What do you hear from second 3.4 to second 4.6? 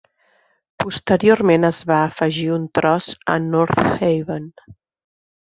North Haven.